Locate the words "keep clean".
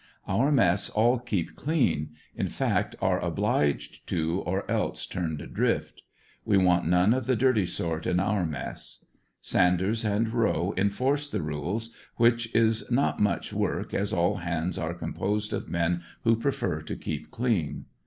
1.19-2.15, 16.95-17.85